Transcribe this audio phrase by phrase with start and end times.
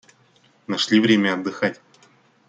[0.67, 1.79] Нашли время отдыхать.